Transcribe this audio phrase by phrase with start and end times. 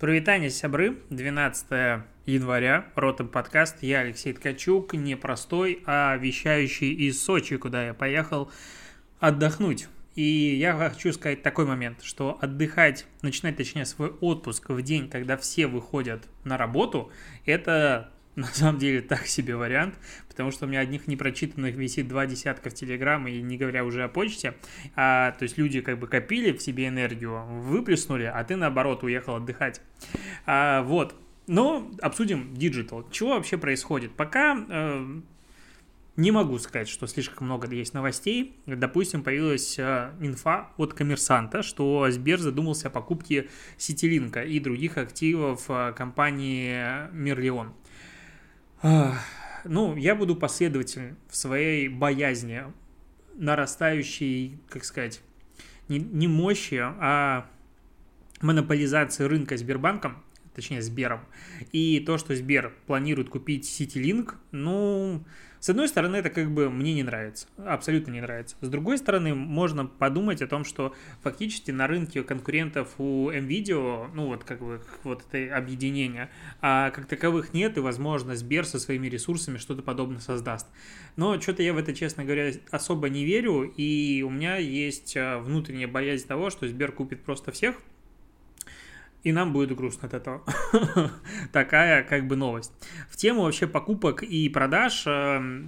[0.00, 0.96] Привитание, сябры.
[1.10, 1.66] 12
[2.24, 2.86] января.
[2.94, 3.82] Ротом подкаст.
[3.82, 4.94] Я Алексей Ткачук.
[4.94, 8.50] Не простой, а вещающий из Сочи, куда я поехал
[9.18, 9.88] отдохнуть.
[10.14, 15.36] И я хочу сказать такой момент, что отдыхать, начинать, точнее, свой отпуск в день, когда
[15.36, 17.12] все выходят на работу,
[17.44, 19.94] это на самом деле так себе вариант,
[20.28, 24.04] потому что у меня одних непрочитанных висит два десятка в Телеграм, и не говоря уже
[24.04, 24.54] о почте.
[24.96, 29.36] А, то есть люди как бы копили в себе энергию, выплеснули, а ты наоборот уехал
[29.36, 29.80] отдыхать.
[30.46, 31.14] А, вот.
[31.46, 33.10] Но обсудим digital.
[33.10, 34.12] Чего вообще происходит?
[34.12, 35.20] Пока э,
[36.16, 38.54] не могу сказать, что слишком много есть новостей.
[38.66, 45.64] Допустим, появилась э, инфа от коммерсанта, что Сбер задумался о покупке Ситилинка и других активов
[45.68, 47.72] э, компании Мерлион.
[48.82, 52.64] Ну, я буду последователен в своей боязни
[53.34, 55.20] нарастающей, как сказать,
[55.88, 57.46] не, не мощи, а
[58.40, 60.22] монополизации рынка Сбербанком,
[60.54, 61.20] точнее Сбером,
[61.72, 65.24] и то, что Сбер планирует купить Ситилинк, ну,
[65.60, 68.56] с одной стороны, это как бы мне не нравится, абсолютно не нравится.
[68.62, 74.28] С другой стороны, можно подумать о том, что фактически на рынке конкурентов у NVIDIA, ну
[74.28, 76.30] вот как бы вот это объединение,
[76.62, 80.66] а как таковых нет, и, возможно, Сбер со своими ресурсами что-то подобное создаст.
[81.16, 85.40] Но что-то я в это, честно говоря, особо не верю, и у меня есть а,
[85.40, 87.76] внутренняя боязнь того, что Сбер купит просто всех,
[89.22, 90.44] и нам будет грустно от этого.
[91.52, 92.72] Такая как бы новость.
[93.10, 95.02] В тему вообще покупок и продаж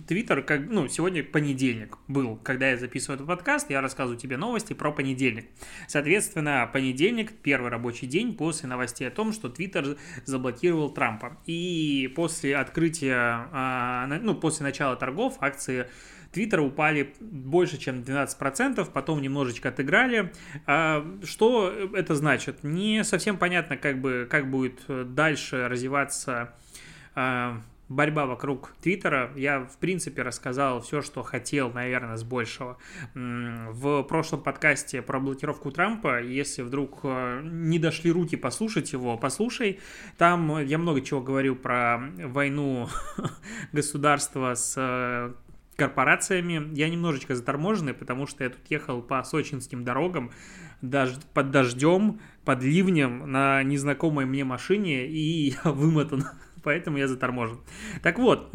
[0.06, 4.36] Твиттер, э, как, ну, сегодня понедельник был, когда я записываю этот подкаст, я рассказываю тебе
[4.36, 5.46] новости про понедельник.
[5.88, 11.38] Соответственно, понедельник, первый рабочий день после новостей о том, что Твиттер заблокировал Трампа.
[11.46, 15.86] И после открытия, а, ну, после начала торгов акции
[16.32, 20.32] Твиттера упали больше, чем 12%, потом немножечко отыграли.
[20.66, 22.64] А, что это значит?
[22.64, 24.80] Не совсем понятно, как, бы, как будет
[25.14, 26.54] дальше развиваться
[27.14, 27.60] а,
[27.92, 29.30] борьба вокруг Твиттера.
[29.36, 32.78] Я, в принципе, рассказал все, что хотел, наверное, с большего.
[33.14, 39.80] В прошлом подкасте про блокировку Трампа, если вдруг а, не дошли руки послушать его, послушай.
[40.16, 42.88] Там я много чего говорил про войну
[43.72, 45.34] государства с
[45.76, 46.74] корпорациями.
[46.74, 50.30] Я немножечко заторможенный, потому что я тут ехал по сочинским дорогам
[50.80, 51.14] дож...
[51.34, 56.24] под дождем, под ливнем на незнакомой мне машине, и я вымотан,
[56.62, 57.60] поэтому я заторможен.
[58.02, 58.52] Так вот,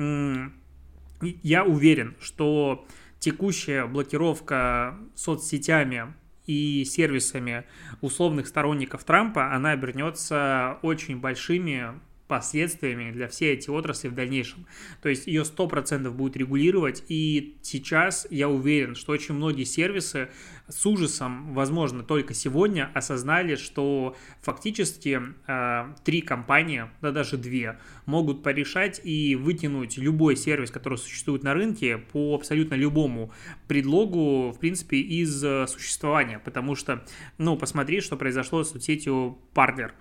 [1.21, 2.85] я уверен, что
[3.19, 6.13] текущая блокировка соцсетями
[6.45, 7.65] и сервисами
[8.01, 14.65] условных сторонников Трампа, она обернется очень большими последствиями для всей этой отрасли в дальнейшем.
[15.01, 20.29] То есть ее 100% будет регулировать, и сейчас я уверен, что очень многие сервисы
[20.69, 28.43] с ужасом, возможно, только сегодня осознали, что фактически э, три компании, да даже две, могут
[28.43, 33.31] порешать и вытянуть любой сервис, который существует на рынке по абсолютно любому
[33.67, 36.39] предлогу, в принципе, из э, существования.
[36.39, 37.05] Потому что,
[37.37, 39.91] ну, посмотри, что произошло с соцсетью Partner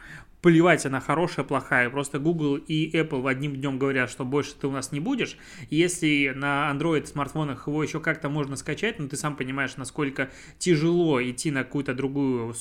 [0.47, 1.91] плевать, она хорошая, плохая.
[1.91, 5.37] Просто Google и Apple в одним днем говорят, что больше ты у нас не будешь.
[5.71, 10.31] Если на Android смартфонах его еще как-то можно скачать, но ну, ты сам понимаешь, насколько
[10.59, 12.55] тяжело идти на какую-то другую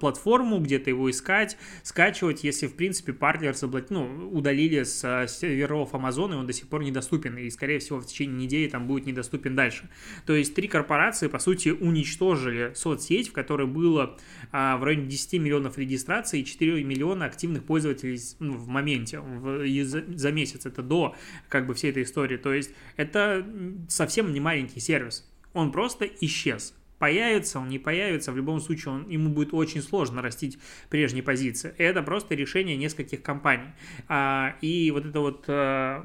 [0.00, 3.90] платформу, где-то его искать, скачивать, если, в принципе, партнер заблок...
[3.90, 8.06] ну, удалили с серверов Amazon, и он до сих пор недоступен, и, скорее всего, в
[8.06, 9.88] течение недели там будет недоступен дальше.
[10.26, 14.16] То есть три корпорации, по сути, уничтожили соцсеть, в которой было
[14.52, 19.66] а, в районе 10 миллионов регистраций и 4 миллиона активных пользователей ну, в моменте, в,
[19.84, 21.14] за, за месяц, это до
[21.48, 22.36] как бы всей этой истории.
[22.36, 23.46] То есть это
[23.88, 25.28] совсем не маленький сервис.
[25.54, 26.74] Он просто исчез.
[26.98, 30.58] Появится он, не появится, в любом случае он, ему будет очень сложно растить
[30.90, 31.72] прежние позиции.
[31.78, 33.70] Это просто решение нескольких компаний.
[34.08, 36.04] А, и вот это вот, а,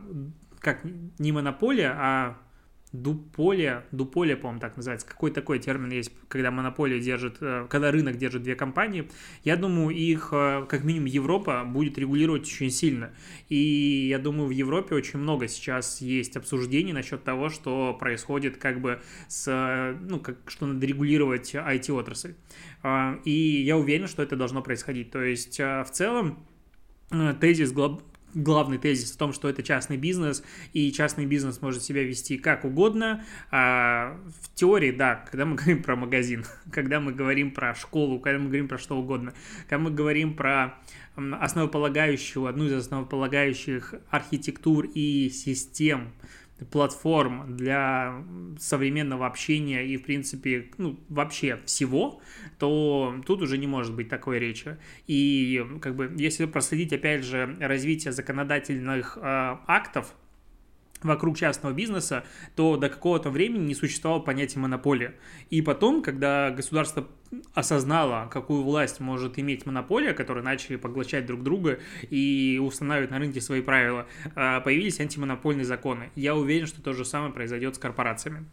[0.59, 0.82] как
[1.18, 2.38] не монополия, а
[2.94, 8.18] дуполе, дуполе, по-моему, так называется, какой такой термин есть, когда монополия держит, э, когда рынок
[8.18, 9.09] держит две компании,
[9.44, 13.12] я думаю, их, э, как минимум, Европа будет регулировать очень сильно.
[13.50, 18.79] И я думаю, в Европе очень много сейчас есть обсуждений насчет того, что происходит как
[18.79, 22.35] бы с, э, ну, как, что надо регулировать IT-отрасль.
[23.23, 25.09] И я уверен, что это должно происходить.
[25.09, 26.46] То есть, в целом,
[27.40, 27.72] тезис
[28.34, 30.44] главный тезис в том, что это частный бизнес,
[30.74, 33.24] и частный бизнес может себя вести как угодно.
[33.52, 38.40] А в теории, да, когда мы говорим про магазин, когда мы говорим про школу, когда
[38.40, 39.34] мы говорим про что угодно,
[39.68, 40.80] когда мы говорим про
[41.16, 46.12] основополагающую, одну из основополагающих архитектур и систем
[46.72, 48.24] платформ для
[48.60, 52.22] современного общения и, в принципе, ну, вообще всего,
[52.60, 54.78] то тут уже не может быть такой речи.
[55.08, 59.22] И, как бы, если проследить, опять же, развитие законодательных э,
[59.68, 60.14] актов,
[61.04, 62.24] вокруг частного бизнеса,
[62.56, 65.16] то до какого-то времени не существовало понятия монополия.
[65.50, 67.08] И потом, когда государство
[67.53, 73.41] осознало, какую власть может иметь монополия, которые начали поглощать друг друга и устанавливать на рынке
[73.41, 76.12] свои правила, а, появились антимонопольные законы.
[76.16, 78.46] Я уверен, что то же самое произойдет с корпорациями.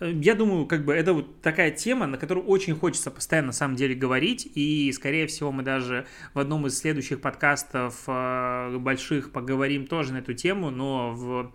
[0.00, 3.76] Я думаю, как бы это вот такая тема, на которую очень хочется постоянно на самом
[3.76, 9.86] деле говорить, и, скорее всего, мы даже в одном из следующих подкастов а, больших поговорим
[9.86, 11.52] тоже на эту тему, но в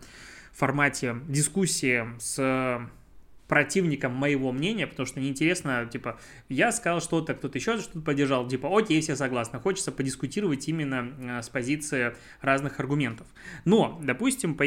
[0.54, 2.90] формате дискуссии с
[3.48, 8.70] противником моего мнения, потому что неинтересно, типа, я сказал что-то, кто-то еще что-то поддержал, типа,
[8.78, 9.60] окей, все согласны.
[9.60, 13.28] Хочется подискутировать именно э, с позиции разных аргументов.
[13.66, 14.66] Но, допустим, по...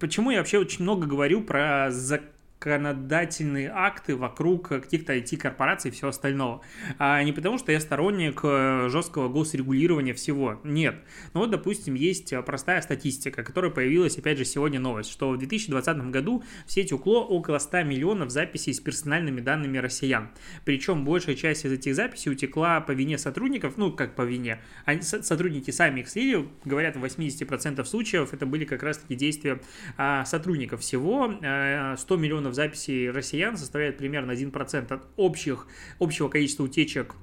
[0.00, 2.22] почему я вообще очень много говорю про зак
[2.62, 6.62] законодательные акты вокруг каких-то IT-корпораций и всего остального.
[6.98, 10.60] А не потому, что я сторонник э, жесткого госрегулирования всего.
[10.62, 10.96] Нет.
[11.34, 16.10] Ну вот, допустим, есть простая статистика, которая появилась, опять же, сегодня новость, что в 2020
[16.10, 20.30] году в сеть укло около 100 миллионов записей с персональными данными россиян.
[20.64, 24.60] Причем большая часть из этих записей утекла по вине сотрудников, ну, как по вине.
[24.84, 29.60] Они, сотрудники сами их слили, говорят, в 80% случаев это были как раз-таки действия
[29.96, 30.80] а, сотрудников.
[30.80, 35.66] Всего а, 100 миллионов в записи россиян составляет примерно 1% от общих,
[35.98, 37.14] общего количества утечек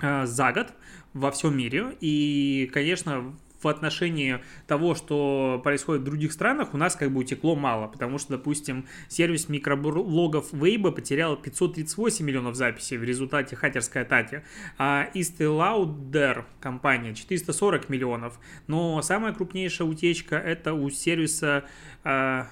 [0.00, 0.72] э, за год
[1.12, 1.96] во всем мире.
[2.00, 7.54] И, конечно, в отношении того, что происходит в других странах, у нас как бы утекло
[7.54, 14.42] мало, потому что, допустим, сервис микроблогов Weibo потерял 538 миллионов записей в результате хакерской атаки,
[14.78, 18.38] а Estee Lauder компания 440 миллионов.
[18.66, 21.64] Но самая крупнейшая утечка это у сервиса
[22.04, 22.44] э,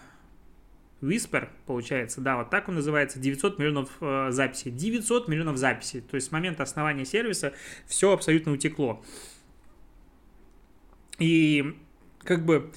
[1.00, 4.70] Whisper, получается, да, вот так он называется, 900 миллионов э, записей.
[4.70, 7.54] 900 миллионов записей, то есть с момента основания сервиса
[7.86, 9.02] все абсолютно утекло.
[11.18, 11.76] И
[12.22, 12.70] как бы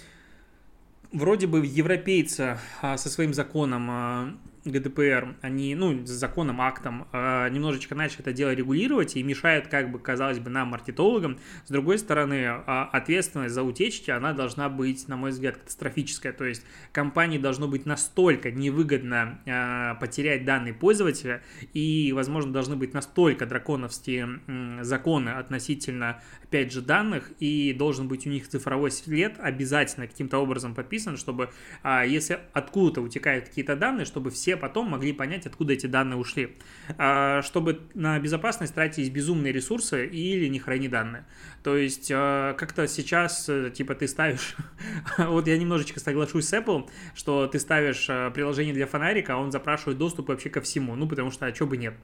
[1.12, 7.50] вроде бы европейцы а, со своим законом а, ГДПР, они, ну, с законом, актом, э,
[7.50, 11.38] немножечко начали это дело регулировать и мешают, как бы, казалось бы, нам, маркетологам.
[11.66, 16.34] С другой стороны, э, ответственность за утечки, она должна быть, на мой взгляд, катастрофическая.
[16.34, 21.42] То есть компании должно быть настолько невыгодно э, потерять данные пользователя
[21.74, 24.40] и, возможно, должны быть настолько драконовские
[24.82, 30.76] законы относительно, опять же, данных, и должен быть у них цифровой след обязательно каким-то образом
[30.76, 31.50] подписан, чтобы,
[31.84, 36.18] э, если откуда-то утекают какие-то данные, чтобы все все потом могли понять, откуда эти данные
[36.18, 36.58] ушли.
[36.98, 41.26] А, чтобы на безопасность тратить безумные ресурсы или не храни данные.
[41.64, 44.56] То есть а, как-то сейчас, э, типа, ты ставишь...
[45.18, 49.52] вот я немножечко соглашусь с Apple, что ты ставишь э, приложение для фонарика, а он
[49.52, 50.96] запрашивает доступ вообще ко всему.
[50.96, 51.96] Ну, потому что, а что бы нет.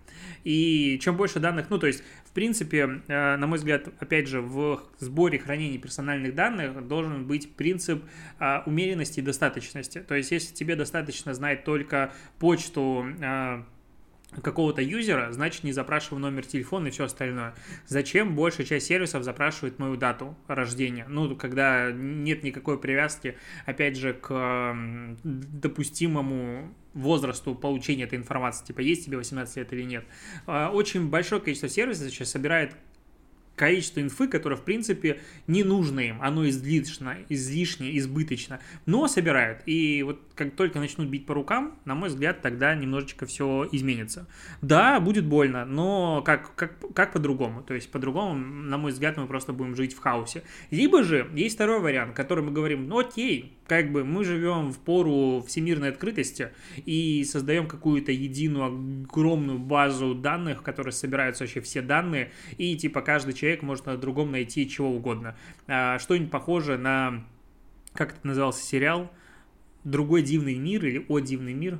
[0.43, 1.69] И чем больше данных...
[1.69, 6.33] Ну, то есть, в принципе, э, на мой взгляд, опять же, в сборе хранения персональных
[6.33, 8.03] данных должен быть принцип
[8.39, 9.99] а, умеренности и достаточности.
[9.99, 13.63] То есть, если тебе достаточно знать только почту э,
[14.41, 17.55] какого-то юзера, значит не запрашиваю номер телефона и все остальное.
[17.87, 21.05] Зачем большая часть сервисов запрашивает мою дату рождения?
[21.07, 24.75] Ну, когда нет никакой привязки, опять же, к
[25.23, 30.05] допустимому возрасту получения этой информации, типа есть тебе 18 лет или нет.
[30.45, 32.75] А, очень большое количество сервисов сейчас собирает
[33.59, 39.61] количество инфы, которое, в принципе, не нужно им, оно излишно, излишне, избыточно, но собирают.
[39.65, 44.25] И вот как только начнут бить по рукам, на мой взгляд, тогда немножечко все изменится.
[44.61, 47.61] Да, будет больно, но как, как, как по-другому?
[47.61, 50.43] То есть по-другому, на мой взгляд, мы просто будем жить в хаосе.
[50.71, 54.79] Либо же есть второй вариант, который мы говорим, ну окей, как бы мы живем в
[54.79, 56.51] пору всемирной открытости
[56.85, 63.01] и создаем какую-то единую огромную базу данных, в которой собираются вообще все данные, и типа
[63.01, 65.35] каждый человек может на другом найти чего угодно.
[65.67, 67.25] А, что-нибудь похожее на,
[67.91, 69.11] как это назывался сериал,
[69.89, 71.79] «Другой дивный мир» или «О дивный мир»,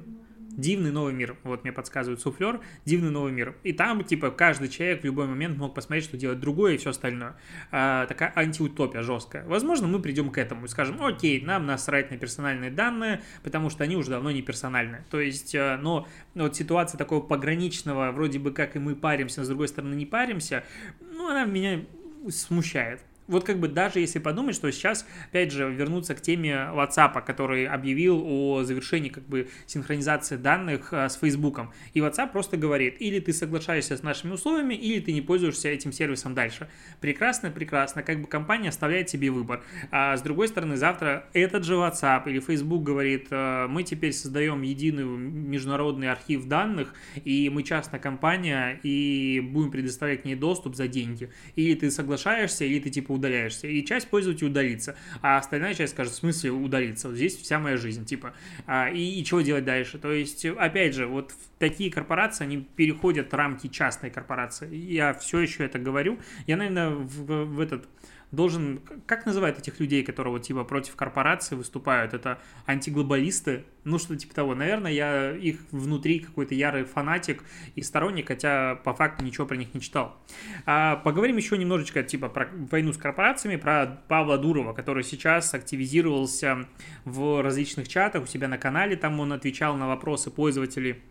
[0.59, 1.37] Дивный новый мир.
[1.43, 2.59] Вот мне подсказывает суфлер.
[2.83, 3.55] Дивный новый мир.
[3.63, 6.89] И там, типа, каждый человек в любой момент мог посмотреть, что делать другое и все
[6.89, 7.37] остальное.
[7.71, 9.45] А, такая антиутопия жесткая.
[9.45, 13.85] Возможно, мы придем к этому и скажем, окей, нам насрать на персональные данные, потому что
[13.85, 15.05] они уже давно не персональные.
[15.09, 19.45] То есть, э, но вот ситуация такого пограничного, вроде бы как и мы паримся, но
[19.45, 20.65] с другой стороны не паримся,
[20.99, 21.85] ну, она меня
[22.29, 23.01] смущает.
[23.29, 27.67] Вот как бы даже если подумать, что сейчас, опять же, вернуться к теме WhatsApp, который
[27.67, 31.59] объявил о завершении как бы синхронизации данных а, с Facebook.
[31.93, 35.91] И WhatsApp просто говорит, или ты соглашаешься с нашими условиями, или ты не пользуешься этим
[35.91, 36.67] сервисом дальше.
[37.01, 38.03] Прекрасно, прекрасно.
[38.03, 39.63] Как бы компания оставляет тебе выбор.
[39.91, 44.63] А с другой стороны, завтра этот же WhatsApp или Facebook говорит, «А, мы теперь создаем
[44.63, 46.93] единый международный архив данных,
[47.24, 51.29] и мы частная компания, и будем предоставлять к ней доступ за деньги.
[51.55, 53.67] Или ты соглашаешься, или ты типа удаляешься.
[53.67, 57.09] И часть пользователей удалится, а остальная часть скажет, в смысле удалиться?
[57.09, 58.33] Вот здесь вся моя жизнь, типа.
[58.65, 59.99] А, и, и чего делать дальше?
[59.99, 64.73] То есть, опять же, вот такие корпорации, они переходят рамки частной корпорации.
[64.75, 66.19] Я все еще это говорю.
[66.47, 67.88] Я, наверное, в, в этот
[68.31, 68.81] должен...
[69.05, 72.13] Как называют этих людей, которые вот типа против корпорации выступают?
[72.13, 73.65] Это антиглобалисты?
[73.83, 74.55] Ну, что типа того.
[74.55, 77.43] Наверное, я их внутри какой-то ярый фанатик
[77.75, 80.17] и сторонник, хотя по факту ничего про них не читал.
[80.65, 86.67] А, поговорим еще немножечко типа про войну с корпорациями, про Павла Дурова, который сейчас активизировался
[87.05, 88.95] в различных чатах у себя на канале.
[88.95, 91.01] Там он отвечал на вопросы пользователей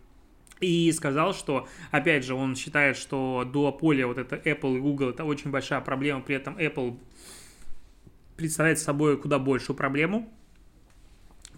[0.59, 5.23] и сказал, что, опять же, он считает, что дуополия, вот это Apple и Google, это
[5.23, 6.97] очень большая проблема, при этом Apple
[8.35, 10.29] представляет собой куда большую проблему,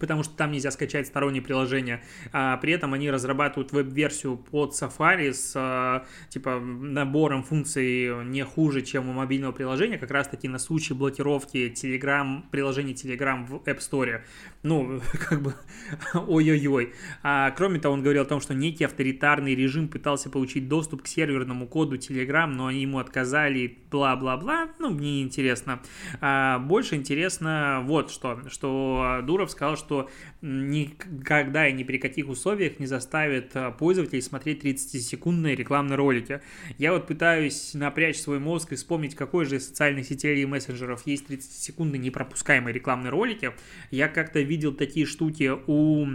[0.02, 2.02] потому что там нельзя скачать сторонние приложения.
[2.32, 8.82] А при этом они разрабатывают веб-версию под Safari с а, типа набором функций не хуже,
[8.82, 13.78] чем у мобильного приложения, как раз таки на случай блокировки Telegram, приложения Telegram в App
[13.78, 14.22] Store.
[14.64, 15.54] Ну, как бы,
[16.14, 16.94] ой-ой-ой.
[17.22, 21.06] А, кроме того, он говорил о том, что некий авторитарный режим пытался получить доступ к
[21.06, 24.68] серверному коду Telegram, но они ему отказали, бла-бла-бла.
[24.80, 25.80] Ну, мне не интересно.
[26.20, 30.08] А, больше интересно вот что, что Дуров сказал, что что
[30.40, 36.40] никогда и ни при каких условиях не заставит а, пользователей смотреть 30-секундные рекламные ролики.
[36.78, 41.06] Я вот пытаюсь напрячь свой мозг и вспомнить, какой же из социальных сетей или мессенджеров
[41.06, 43.52] есть 30-секундные непропускаемые рекламные ролики.
[43.90, 46.06] Я как-то видел такие штуки у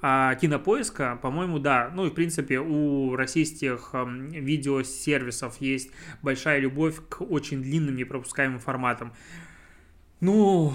[0.00, 1.90] а, кинопоиска, по-моему, да.
[1.92, 5.90] Ну и, в принципе, у российских а, видеосервисов есть
[6.22, 9.12] большая любовь к очень длинным непропускаемым форматам.
[10.20, 10.72] Ну,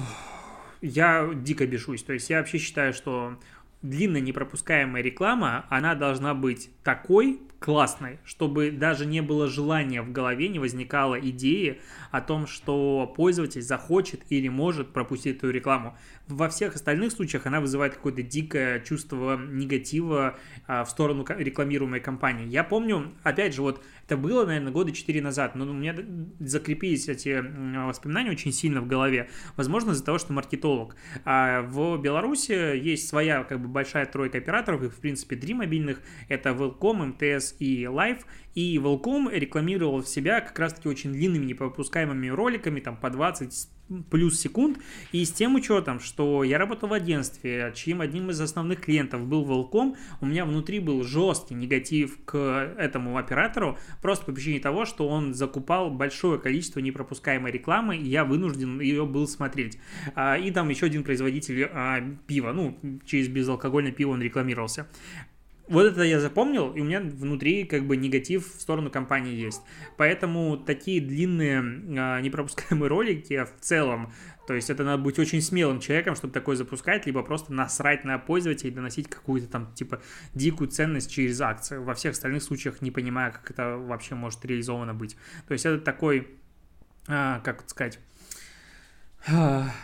[0.84, 2.04] я дико бешусь.
[2.04, 3.40] То есть я вообще считаю, что
[3.82, 10.50] длинная непропускаемая реклама, она должна быть такой классной, чтобы даже не было желания в голове,
[10.50, 11.80] не возникало идеи
[12.12, 15.98] о том, что пользователь захочет или может пропустить эту рекламу.
[16.28, 22.48] Во всех остальных случаях она вызывает какое-то дикое чувство негатива а, в сторону рекламируемой компании.
[22.48, 25.96] Я помню, опять же, вот это было, наверное, года 4 назад, но у меня
[26.40, 27.42] закрепились эти
[27.88, 29.30] воспоминания очень сильно в голове.
[29.56, 30.98] Возможно, из-за того, что маркетолог.
[31.24, 36.02] А в Беларуси есть своя как бы большая тройка операторов, их, в принципе, три мобильных.
[36.28, 38.22] Это Welcome, МТС и Life.
[38.56, 43.70] И Welcome рекламировал себя как раз-таки очень длинными непропускаемыми роликами, там по 20
[44.10, 44.80] плюс секунд,
[45.12, 49.44] и с тем учетом, что я работал в агентстве, чьим одним из основных клиентов был
[49.44, 52.38] Волком, у меня внутри был жесткий негатив к
[52.78, 58.26] этому оператору, просто по причине того, что он закупал большое количество непропускаемой рекламы, и я
[58.26, 59.78] вынужден ее был смотреть.
[60.16, 64.88] А, и там еще один производитель а, пива, ну, через безалкогольное пиво он рекламировался.
[65.68, 69.62] Вот это я запомнил, и у меня внутри как бы негатив в сторону компании есть.
[69.96, 74.12] Поэтому такие длинные э, непропускаемые ролики в целом,
[74.46, 78.18] то есть это надо быть очень смелым человеком, чтобы такое запускать, либо просто насрать на
[78.18, 80.02] пользователя и доносить какую-то там типа
[80.34, 81.78] дикую ценность через акции.
[81.78, 85.16] Во всех остальных случаях не понимая, как это вообще может реализовано быть.
[85.48, 86.28] То есть это такой,
[87.08, 88.00] э, как сказать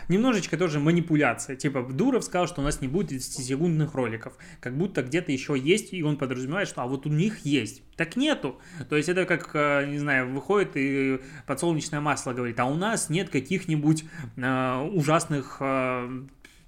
[0.08, 1.56] Немножечко тоже манипуляция.
[1.56, 4.34] Типа, Дуров сказал, что у нас не будет 30-секундных роликов.
[4.60, 7.82] Как будто где-то еще есть, и он подразумевает, что а вот у них есть.
[7.96, 8.60] Так нету.
[8.88, 13.08] То есть это как, э, не знаю, выходит и подсолнечное масло говорит, а у нас
[13.08, 14.04] нет каких-нибудь
[14.36, 15.56] э, ужасных...
[15.60, 16.26] Э,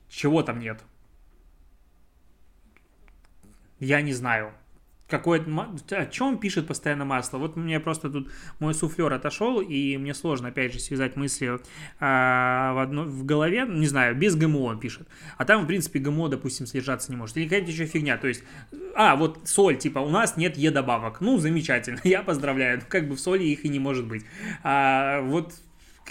[0.09, 0.83] чего там нет?
[3.81, 4.53] Я не знаю
[5.09, 5.45] какое
[5.91, 7.39] о чем пишет постоянно масло.
[7.39, 8.31] Вот мне просто тут
[8.61, 11.59] мой суфлер отошел, и мне сложно, опять же, связать мысли
[12.01, 15.07] а, в, одно, в голове, не знаю, без ГМО он пишет.
[15.37, 17.37] А там, в принципе, ГМО, допустим, содержаться не может.
[17.37, 18.17] Или какая-то еще фигня.
[18.17, 18.43] То есть,
[18.95, 21.21] а, вот соль, типа, у нас нет Е-добавок.
[21.21, 22.79] Ну, замечательно, я поздравляю.
[22.79, 24.25] Ну, как бы в соли их и не может быть.
[24.63, 25.53] А, вот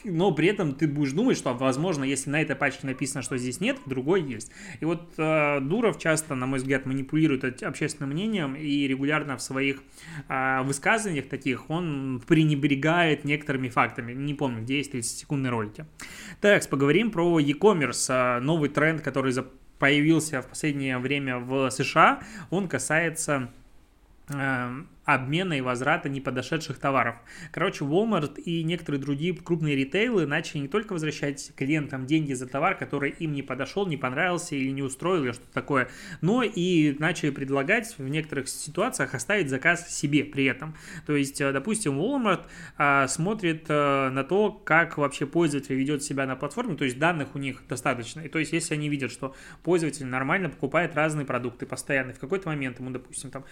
[0.03, 3.59] но при этом ты будешь думать, что, возможно, если на этой пачке написано, что здесь
[3.59, 4.51] нет, другой есть.
[4.79, 9.83] И вот э, Дуров часто, на мой взгляд, манипулирует общественным мнением и регулярно в своих
[10.27, 14.13] э, высказываниях таких он пренебрегает некоторыми фактами.
[14.13, 15.85] Не помню, где есть 30-секундные ролики.
[16.39, 19.33] Так, поговорим про e-commerce, э, новый тренд, который
[19.79, 22.21] появился в последнее время в США.
[22.51, 23.51] Он касается
[25.05, 27.15] обмена и возврата неподошедших товаров.
[27.51, 32.77] Короче, Walmart и некоторые другие крупные ритейлы начали не только возвращать клиентам деньги за товар,
[32.77, 35.89] который им не подошел, не понравился или не устроил, или что-то такое,
[36.21, 40.75] но и начали предлагать в некоторых ситуациях оставить заказ себе при этом.
[41.05, 42.45] То есть, э, допустим, Walmart
[42.77, 47.35] а, смотрит а, на то, как вообще пользователь ведет себя на платформе, то есть данных
[47.35, 48.21] у них достаточно.
[48.21, 52.49] И то есть, если они видят, что пользователь нормально покупает разные продукты постоянно, в какой-то
[52.49, 53.45] момент ему, допустим, там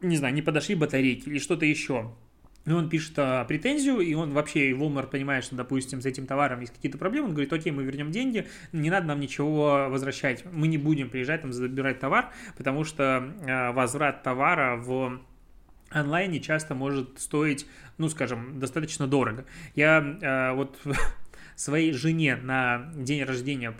[0.00, 2.12] не знаю, не подошли батарейки или что-то еще.
[2.66, 6.26] И он пишет а, претензию, и он вообще, и Walmart понимает, что, допустим, с этим
[6.26, 10.44] товаром есть какие-то проблемы, он говорит, окей, мы вернем деньги, не надо нам ничего возвращать,
[10.52, 15.20] мы не будем приезжать там забирать товар, потому что а, возврат товара в
[15.88, 17.66] онлайне часто может стоить,
[17.96, 19.46] ну, скажем, достаточно дорого.
[19.74, 20.78] Я а, вот
[21.60, 23.70] своей жене на день рождения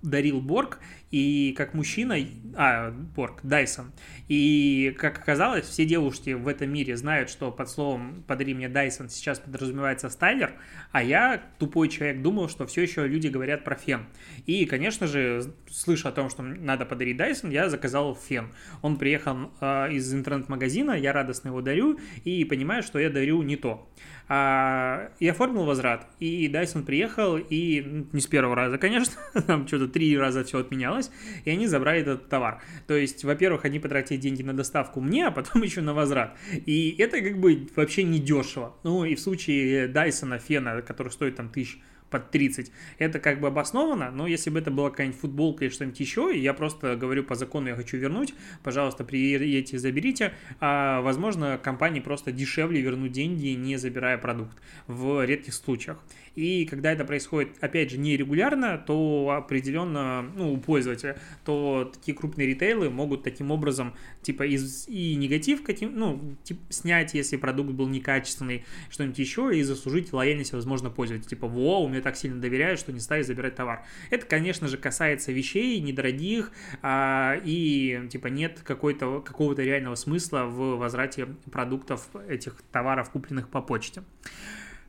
[0.00, 0.78] дарил Борг,
[1.10, 2.16] и как мужчина,
[2.54, 3.92] а, Борг, Дайсон,
[4.28, 9.08] и как оказалось, все девушки в этом мире знают, что под словом «подари мне Дайсон»
[9.08, 10.52] сейчас подразумевается стайлер,
[10.92, 14.06] а я, тупой человек, думал, что все еще люди говорят про фен.
[14.46, 18.48] И, конечно же, слыша о том, что надо подарить Дайсон, я заказал фен.
[18.82, 23.56] Он приехал э, из интернет-магазина, я радостно его дарю, и понимаю, что я дарю не
[23.56, 23.88] то.
[24.28, 26.06] А, и оформил возврат.
[26.18, 29.14] И Дайсон приехал, и ну, не с первого раза, конечно,
[29.46, 31.10] там что-то три раза все отменялось,
[31.44, 32.60] и они забрали этот товар.
[32.88, 36.36] То есть, во-первых, они потратили деньги на доставку мне, а потом еще на возврат.
[36.52, 38.74] И это как бы вообще не дешево.
[38.82, 42.70] Ну и в случае Дайсона Фена, который стоит там тысяч под 30.
[42.98, 46.38] Это как бы обосновано, но если бы это была какая-нибудь футболка или что-нибудь еще, и
[46.40, 52.32] я просто говорю по закону, я хочу вернуть, пожалуйста, приедете, заберите, а, возможно, компании просто
[52.32, 55.98] дешевле вернуть деньги, не забирая продукт в редких случаях.
[56.36, 62.46] И когда это происходит, опять же, нерегулярно, то определенно, ну, у пользователя, то такие крупные
[62.46, 67.88] ритейлы могут таким образом, типа, из, и негатив, каким, ну, типа, снять, если продукт был
[67.88, 71.28] некачественный, что-нибудь еще, и заслужить лояльность, возможно, пользователя.
[71.28, 73.84] Типа, во, мне так сильно доверяют, что не стали забирать товар.
[74.10, 80.76] Это, конечно же, касается вещей недорогих, а, и, типа, нет какой-то, какого-то реального смысла в
[80.76, 84.02] возврате продуктов, этих товаров, купленных по почте.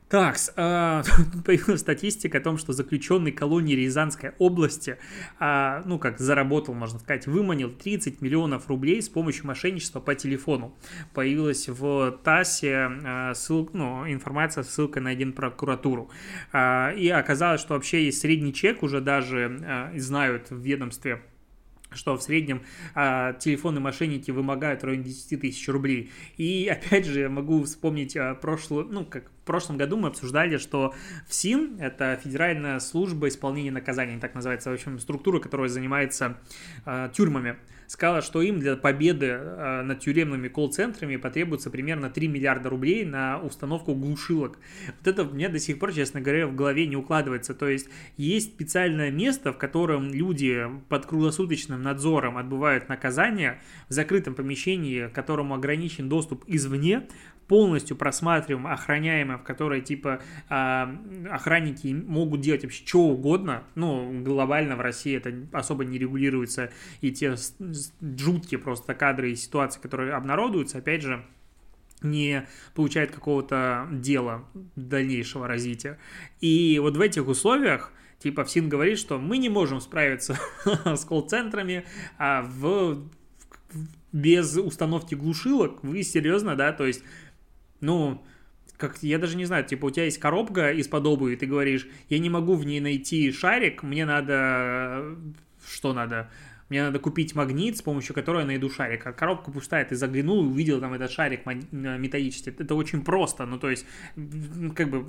[0.08, 1.02] Так, э,
[1.44, 4.96] появилась статистика о том, что заключенный колонии Рязанской области,
[5.38, 10.74] э, ну, как заработал, можно сказать, выманил 30 миллионов рублей с помощью мошенничества по телефону.
[11.12, 16.10] Появилась в ТАССе э, ссыл, ну, информация, ссылка на один прокуратуру.
[16.54, 21.20] И оказалось, что вообще есть средний чек, уже даже знают в ведомстве
[21.90, 22.62] что в среднем
[22.94, 26.10] а, телефонные мошенники вымогают в районе 10 тысяч рублей.
[26.36, 30.94] И опять же, могу вспомнить а, прошлую, ну, как в прошлом году мы обсуждали, что
[31.28, 36.38] ФСИН, это Федеральная служба исполнения наказаний, так называется, в общем, структура, которая занимается
[36.84, 37.56] а, тюрьмами,
[37.88, 43.40] сказала, что им для победы а, над тюремными колл-центрами потребуется примерно 3 миллиарда рублей на
[43.40, 44.58] установку глушилок.
[44.86, 47.54] Вот это мне до сих пор, честно говоря, в голове не укладывается.
[47.54, 54.34] То есть есть специальное место, в котором люди под круглосуточным надзором отбывают наказание в закрытом
[54.34, 57.08] помещении, которому ограничен доступ извне,
[57.48, 60.94] полностью просматриваем, охраняемое, в которой, типа, а,
[61.30, 66.70] охранники могут делать вообще что угодно, ну, глобально в России это особо не регулируется,
[67.00, 67.34] и те
[68.00, 71.24] жуткие просто кадры и ситуации, которые обнародуются, опять же,
[72.02, 74.44] не получает какого-то дела
[74.76, 75.98] дальнейшего развития.
[76.40, 80.38] И вот в этих условиях типа ФСИН говорит, что мы не можем справиться
[80.84, 81.84] с колл-центрами
[82.18, 83.02] а в,
[84.12, 85.82] без установки глушилок.
[85.82, 86.72] Вы серьезно, да?
[86.72, 87.02] То есть
[87.80, 88.22] ну,
[88.76, 92.18] как я даже не знаю, типа у тебя есть коробка из-под обуви, ты говоришь, я
[92.18, 95.16] не могу в ней найти шарик, мне надо...
[95.66, 96.30] Что надо?
[96.68, 99.06] Мне надо купить магнит, с помощью которого я найду шарик.
[99.06, 102.50] А коробка пустая, ты заглянул и увидел там этот шарик металлический.
[102.50, 103.46] Это очень просто.
[103.46, 103.86] Ну, то есть,
[104.74, 105.06] как бы,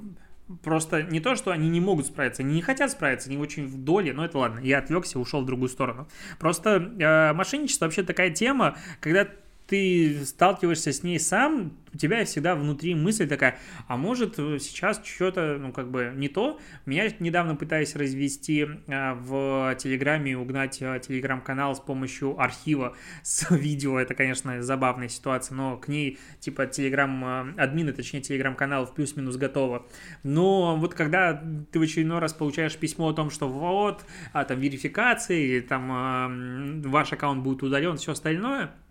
[0.64, 3.84] просто не то, что они не могут справиться, они не хотят справиться, они очень в
[3.84, 6.08] доле, но это ладно, я отвлекся, ушел в другую сторону.
[6.40, 9.28] Просто э, мошенничество вообще такая тема, когда
[9.70, 15.58] ты сталкиваешься с ней сам, у тебя всегда внутри мысль такая, а может сейчас что-то,
[15.60, 16.60] ну, как бы не то.
[16.88, 24.00] Меня недавно пытались развести а, в Телеграме, угнать а, Телеграм-канал с помощью архива с видео.
[24.00, 29.38] Это, конечно, забавная ситуация, но к ней, типа, Телеграм, а, админы, точнее, Телеграм-канал в плюс-минус
[29.38, 29.86] готово.
[30.24, 34.04] Но вот когда ты в очередной раз получаешь письмо о том, что вот,
[34.34, 38.72] а, там, верификация, или там ваш аккаунт будет удален, все остальное–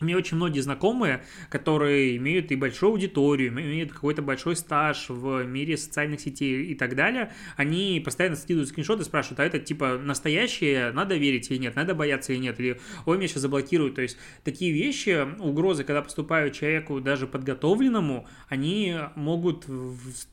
[0.00, 5.44] у меня очень многие знакомые, которые имеют и большую аудиторию, имеют какой-то большой стаж в
[5.44, 10.92] мире социальных сетей и так далее, они постоянно скидывают скриншоты, спрашивают, а это типа настоящее,
[10.92, 13.94] надо верить или нет, надо бояться или нет, или ой, меня сейчас заблокируют.
[13.94, 19.66] То есть такие вещи, угрозы, когда поступают человеку даже подготовленному, они могут,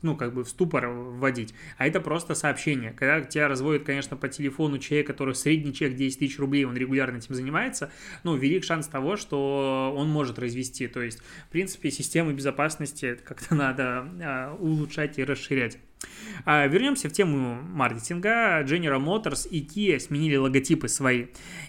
[0.02, 1.54] ну, как бы в ступор вводить.
[1.76, 2.92] А это просто сообщение.
[2.92, 7.18] Когда тебя разводят, конечно, по телефону человек, который средний чек 10 тысяч рублей, он регулярно
[7.18, 7.90] этим занимается,
[8.24, 10.86] ну, велик шанс того, что он может развести.
[10.88, 11.18] То есть,
[11.48, 15.78] в принципе, системы безопасности как-то надо а, улучшать и расширять.
[16.44, 18.62] А, вернемся в тему маркетинга.
[18.62, 21.26] General Motors и Kia сменили логотипы свои.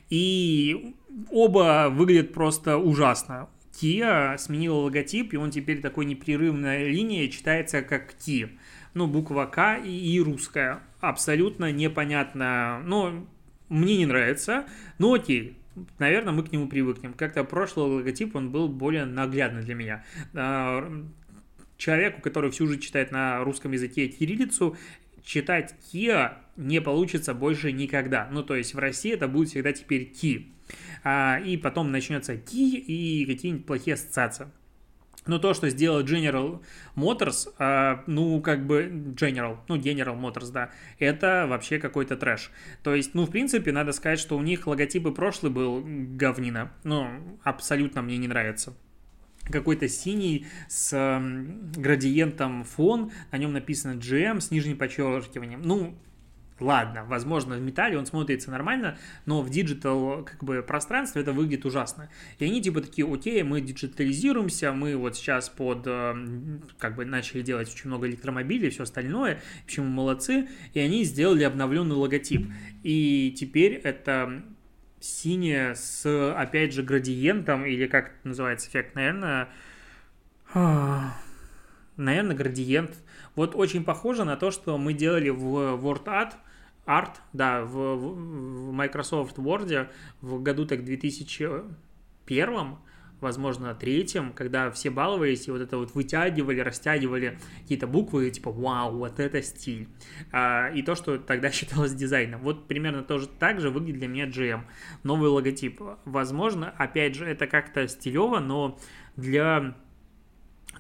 [0.10, 0.96] И
[1.32, 3.50] оба выглядят просто ужасно.
[3.74, 8.50] Kia сменила логотип, и он теперь такой непрерывная линия читается как Kia.
[8.94, 10.82] Ну, буква К и, и русская.
[11.00, 12.82] Абсолютно непонятно.
[12.86, 13.26] Но
[13.70, 14.66] мне не нравится.
[14.98, 15.56] Но окей,
[16.00, 17.14] наверное, мы к нему привыкнем.
[17.14, 20.06] Как-то прошлый логотип, он был более наглядный для меня.
[20.34, 20.90] А,
[21.78, 24.78] человеку, который всю жизнь читает на русском языке кириллицу,
[25.24, 28.28] читать Kia не получится больше никогда.
[28.32, 30.52] Ну, то есть в России это будет всегда теперь Ки.
[31.04, 34.48] А, и потом начнется Ки и какие-нибудь плохие ассоциации.
[35.28, 36.64] Но то, что сделал General
[36.96, 38.84] Motors, э, ну, как бы
[39.16, 42.52] General, ну, General Motors, да, это вообще какой-то трэш.
[42.84, 46.72] То есть, ну, в принципе, надо сказать, что у них логотип и прошлый был говнина.
[46.84, 48.74] Ну, абсолютно мне не нравится
[49.52, 50.92] какой-то синий с
[51.76, 55.62] градиентом фон, на нем написано GM с нижним подчеркиванием.
[55.64, 55.98] Ну,
[56.60, 61.66] ладно, возможно, в металле он смотрится нормально, но в digital как бы пространстве это выглядит
[61.66, 62.10] ужасно.
[62.38, 66.16] И они типа такие, окей, мы диджитализируемся, мы вот сейчас под, э,
[66.78, 71.44] как бы начали делать очень много электромобилей и все остальное, почему молодцы, и они сделали
[71.44, 72.52] обновленный логотип.
[72.84, 74.44] И теперь это
[75.00, 79.50] синее с, опять же, градиентом, или как это называется эффект, наверное,
[81.96, 82.98] наверное, градиент.
[83.36, 86.34] Вот очень похоже на то, что мы делали в WordArt,
[86.90, 89.90] Art, да, в, в Microsoft Word
[90.22, 92.78] в году так 2001
[93.22, 98.98] возможно, третьем, когда все баловались и вот это вот вытягивали, растягивали какие-то буквы, типа, вау,
[98.98, 99.88] вот это стиль.
[100.32, 102.42] А, и то, что тогда считалось дизайном.
[102.42, 104.62] Вот примерно тоже так же выглядит для меня GM.
[105.04, 105.82] Новый логотип.
[106.06, 108.80] Возможно, опять же, это как-то стилево, но
[109.16, 109.76] для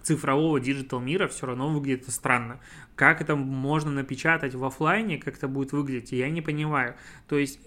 [0.02, 2.60] цифрового digital мира все равно выглядит странно.
[2.95, 6.95] Как это можно напечатать в офлайне, как это будет выглядеть, я не понимаю.
[7.28, 7.60] То есть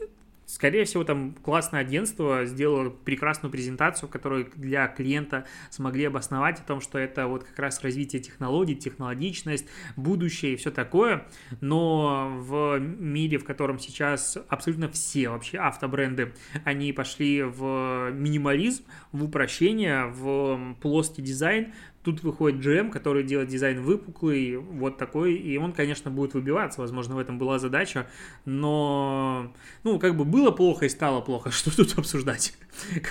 [0.53, 6.83] Скорее всего, там классное агентство сделало прекрасную презентацию, которую для клиента смогли обосновать о том,
[6.83, 11.27] что это вот как раз развитие технологий, технологичность, будущее и все такое.
[11.63, 19.25] Но в мире, в котором сейчас абсолютно все вообще автобренды, они пошли в минимализм, в
[19.25, 25.73] упрощение, в плоский дизайн, Тут выходит GM, который делает дизайн выпуклый, вот такой, и он,
[25.73, 28.09] конечно, будет выбиваться, возможно, в этом была задача,
[28.45, 29.53] но,
[29.85, 32.55] ну, как бы было плохо и стало плохо, что тут обсуждать?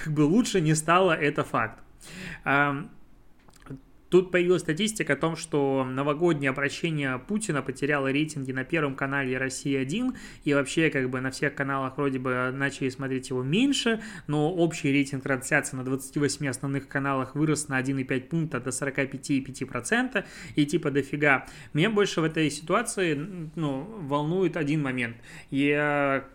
[0.04, 1.80] Как бы лучше не стало, это факт.
[4.12, 10.14] Тут появилась статистика о том, что новогоднее обращение Путина потеряло рейтинги на Первом канале Россия-1,
[10.44, 14.92] и вообще как бы на всех каналах вроде бы начали смотреть его меньше, но общий
[14.92, 21.46] рейтинг трансляции на 28 основных каналах вырос на 1,5 пункта до 45,5%, и типа дофига.
[21.72, 25.16] Меня больше в этой ситуации ну, волнует один момент.
[25.52, 26.26] Я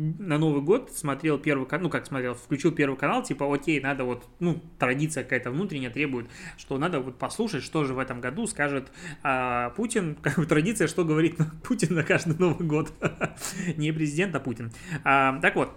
[0.00, 4.04] на Новый год смотрел первый канал, ну как смотрел, включил первый канал, типа, окей, надо
[4.04, 8.46] вот, ну, традиция какая-то внутренняя требует, что надо вот послушать, что же в этом году
[8.46, 8.90] скажет
[9.22, 12.92] а, Путин, как бы традиция, что говорит Путин на каждый Новый год.
[13.76, 14.72] Не президент, а Путин.
[15.04, 15.70] А, так вот,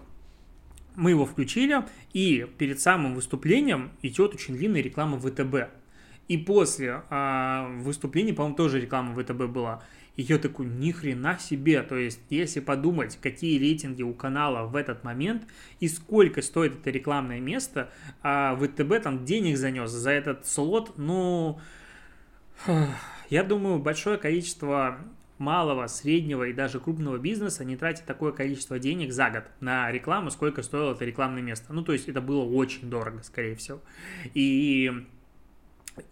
[0.95, 1.83] мы его включили,
[2.13, 5.82] и перед самым выступлением идет очень длинная реклама ВТБ.
[6.27, 9.83] И после а, выступления, по-моему, тоже реклама ВТБ была.
[10.15, 11.81] И я такой, ни хрена себе.
[11.81, 15.43] То есть, если подумать, какие рейтинги у канала в этот момент
[15.79, 17.89] и сколько стоит это рекламное место,
[18.21, 21.59] а ВТБ там денег занес за этот слот, ну,
[23.29, 24.99] я думаю, большое количество
[25.39, 30.29] малого, среднего и даже крупного бизнеса не тратит такое количество денег за год на рекламу,
[30.29, 31.73] сколько стоило это рекламное место.
[31.73, 33.81] Ну, то есть это было очень дорого, скорее всего.
[34.33, 35.05] И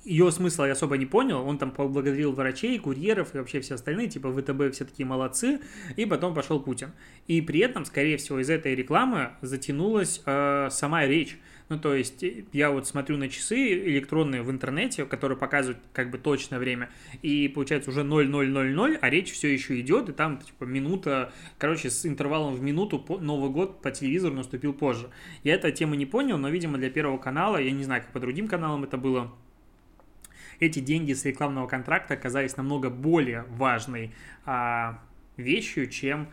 [0.04, 1.46] ее смысла я особо не понял.
[1.46, 5.60] Он там поблагодарил врачей, курьеров и вообще все остальные, типа ВТБ все такие молодцы.
[5.96, 6.92] И потом пошел Путин.
[7.28, 11.38] И при этом, скорее всего, из этой рекламы затянулась э, сама речь.
[11.70, 16.18] Ну, то есть я вот смотрю на часы электронные в интернете, которые показывают как бы
[16.18, 16.90] точное время,
[17.22, 22.06] и получается уже 0000, а речь все еще идет, и там типа минута, короче, с
[22.06, 25.12] интервалом в минуту Новый год по телевизору наступил позже.
[25.46, 28.20] Я эту тему не понял, но, видимо, для Первого канала, я не знаю, как по
[28.20, 29.32] другим каналам это было,
[30.62, 34.14] эти деньги с рекламного контракта оказались намного более важной
[34.46, 35.00] а,
[35.36, 36.30] вещью, чем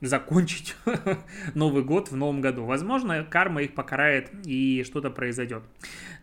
[0.00, 0.74] закончить
[1.54, 2.64] Новый год в новом году.
[2.64, 5.62] Возможно, карма их покарает и что-то произойдет.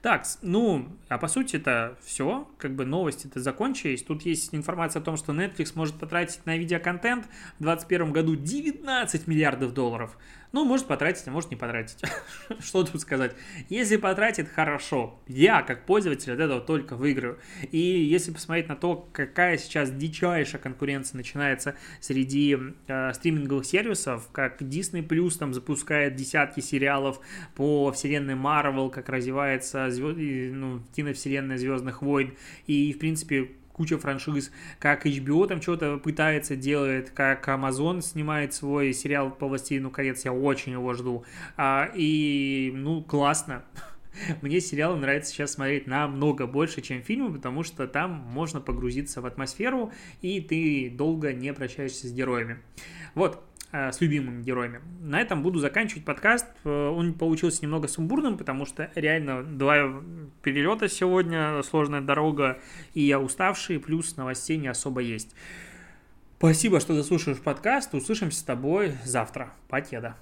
[0.01, 4.01] Так, ну, а по сути это все, как бы новости-то закончились.
[4.03, 7.25] Тут есть информация о том, что Netflix может потратить на видеоконтент
[7.59, 10.17] в 2021 году 19 миллиардов долларов.
[10.51, 12.01] Ну, может потратить, а может не потратить.
[12.59, 13.35] Что тут сказать?
[13.69, 15.19] Если потратит, хорошо.
[15.27, 17.37] Я, как пользователь, от этого только выиграю.
[17.71, 22.57] И если посмотреть на то, какая сейчас дичайшая конкуренция начинается среди
[22.87, 27.19] э, стриминговых сервисов, как Disney Plus там запускает десятки сериалов
[27.55, 30.17] по вселенной Marvel, как развивается звезд...
[30.17, 32.33] ну, киновселенная Звездных войн,
[32.67, 33.49] и, в принципе,
[33.79, 39.89] куча франшиз, как HBO там что-то пытается делает, как Amazon снимает свой сериал по «Властелину
[39.89, 41.23] колец», я очень его жду.
[41.55, 43.63] А, и, ну, классно.
[44.41, 49.25] Мне сериалы нравится сейчас смотреть намного больше, чем фильмы, потому что там можно погрузиться в
[49.25, 52.59] атмосферу, и ты долго не прощаешься с героями.
[53.15, 54.81] Вот, с любимыми героями.
[55.01, 56.45] На этом буду заканчивать подкаст.
[56.63, 60.01] Э, он получился немного сумбурным, потому что реально два
[60.41, 62.59] перелета сегодня, сложная дорога,
[62.93, 65.35] и я уставший, плюс новостей не особо есть.
[66.37, 67.93] Спасибо, что заслушаешь подкаст.
[67.93, 69.51] Услышимся с тобой завтра.
[69.67, 70.15] Покеда.